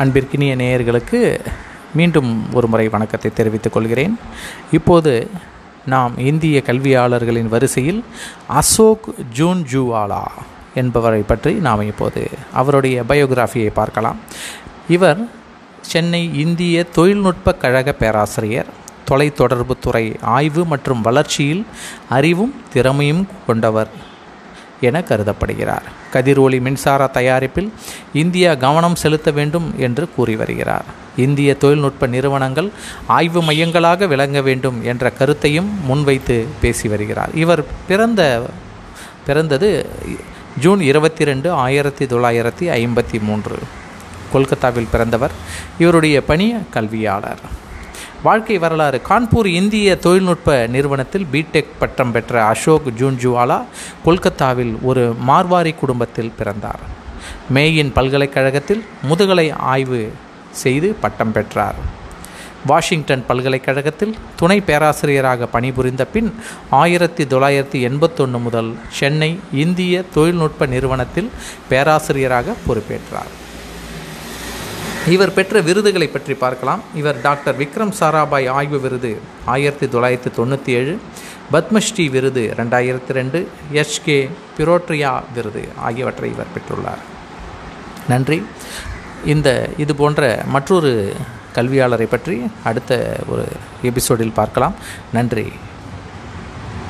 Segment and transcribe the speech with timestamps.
[0.00, 1.18] அன்பிற்கினிய நேயர்களுக்கு
[1.98, 4.14] மீண்டும் ஒரு முறை வணக்கத்தை தெரிவித்துக் கொள்கிறேன்.
[4.72, 5.12] இப்போது
[5.92, 8.00] நாம் இந்திய கல்வியாளர்களின் வரிசையில்
[8.60, 9.06] அசோக்
[9.38, 10.24] ஜூன் ஜூவாலா
[10.74, 12.22] என்பவரை பற்றி நாம் இப்போது
[12.52, 14.18] அவருடைய பயோகிராஃபியை பார்க்கலாம்.
[14.96, 15.22] இவர்
[15.92, 18.70] சென்னை இந்திய தொழில்நுட்ப கழக பேராசிரியர்
[19.10, 20.04] தொலைத்தொடர்புத்துறை
[20.36, 21.64] ஆய்வு மற்றும் வளர்ச்சியில்
[22.08, 23.90] அறிவும் திறமையும் கொண்டவர்.
[24.80, 25.82] என கருதப்படுகிறார்.
[26.12, 27.72] கதிரொளி மின்சார தயாரிப்பில்
[28.12, 30.84] இந்தியா கவனம் செலுத்த வேண்டும் என்று கூறி வருகிறார்.
[31.16, 32.70] இந்திய தொழில்நுட்ப நிறுவனங்கள்
[33.06, 37.30] ஆய்வு மையங்களாக விளங்க வேண்டும் என்ற கருத்தையும் முன்வைத்து பேசி வருகிறார்.
[37.34, 38.46] இவர் பிறந்த
[39.26, 39.86] பிறந்தது
[40.60, 43.58] ஜூன் இருபத்தி ரெண்டு ஆயிரத்தி தொள்ளாயிரத்தி ஐம்பத்தி மூன்று.
[44.32, 45.30] கொல்கத்தாவில் பிறந்தவர்.
[45.78, 47.64] இவருடைய பணி கல்வியாளர்.
[48.26, 49.00] வாழ்க்கை வரலாறு.
[49.08, 53.58] கான்பூர் இந்திய தொழில்நுட்ப நிறுவனத்தில் பிடெக் பட்டம் பெற்ற அசோக் ஜூன்ஜுவாலா
[54.04, 56.82] கொல்கத்தாவில் ஒரு மார்வாரி குடும்பத்தில் பிறந்தார்.
[57.48, 60.12] மேயின் பல்கலைக்கழகத்தில் முதுகலை ஆய்வு
[60.50, 61.78] செய்து பட்டம் பெற்றார்.
[62.66, 66.30] வாஷிங்டன் பல்கலைக்கழகத்தில் துணை பேராசிரியராக பணிபுரிந்த பின்
[66.70, 69.30] ஆயிரத்தி தொள்ளாயிரத்தி எண்பத்தொன்று முதல் சென்னை
[69.64, 71.30] இந்திய தொழில்நுட்ப நிறுவனத்தில்
[71.68, 73.32] பேராசிரியராக பொறுப்பேற்றார்.
[75.14, 76.80] இவர் பெற்ற விருதுகளை பற்றி பார்க்கலாம்.
[76.94, 79.10] இவர் டாக்டர் விக்ரம் சாராபாய் ஆய்வு விருது
[79.44, 80.94] ஆயிரத்தி தொள்ளாயிரத்தி தொண்ணூற்றி ஏழு
[81.52, 83.38] பத்மஸ்ரீ விருது ரெண்டாயிரத்தி ரெண்டு
[83.82, 84.18] எஸ்கே
[84.58, 87.02] பிரோட்ரியா விருது ஆகியவற்றை இவர் பெற்றுள்ளார்.
[88.08, 88.38] நன்றி.
[89.24, 90.92] இந்த இது போன்ற மற்றொரு
[91.54, 93.46] கல்வியாளரை பற்றி அடுத்த ஒரு
[93.82, 94.74] எபிசோடில் பார்க்கலாம்.
[95.12, 95.52] நன்றி.